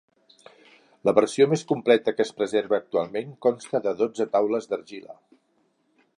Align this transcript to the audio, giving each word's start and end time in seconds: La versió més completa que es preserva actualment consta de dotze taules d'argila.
La 1.09 1.13
versió 1.17 1.45
més 1.51 1.65
completa 1.73 2.13
que 2.15 2.25
es 2.29 2.33
preserva 2.39 2.79
actualment 2.79 3.37
consta 3.49 3.83
de 3.89 3.95
dotze 4.01 4.31
taules 4.39 4.71
d'argila. 4.73 5.21